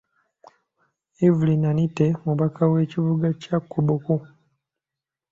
[1.25, 4.13] Evelyn Anite mubaka w'ekibuga kya Koboko.